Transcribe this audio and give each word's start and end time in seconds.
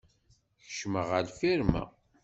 Keccmeɣ 0.65 1.05
ɣer 1.11 1.21
lfirma. 1.27 1.83